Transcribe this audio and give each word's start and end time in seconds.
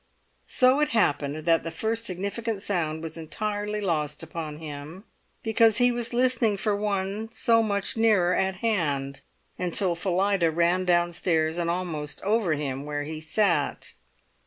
So 0.47 0.79
it 0.79 0.89
happened 0.97 1.45
that 1.45 1.61
the 1.61 1.69
first 1.69 2.07
significant 2.07 2.63
sound 2.63 3.03
was 3.03 3.17
entirely 3.19 3.79
lost 3.81 4.23
upon 4.23 4.57
him, 4.57 5.03
because 5.43 5.77
he 5.77 5.91
was 5.91 6.11
listening 6.11 6.57
for 6.57 6.75
one 6.75 7.29
so 7.29 7.61
much 7.61 7.95
nearer 7.95 8.33
at 8.33 8.55
hand, 8.65 9.21
until 9.59 9.93
Phillida 9.93 10.49
ran 10.49 10.85
downstairs 10.85 11.59
and 11.59 11.69
almost 11.69 12.19
over 12.23 12.53
him 12.55 12.83
where 12.83 13.03
he 13.03 13.21
sat. 13.21 13.93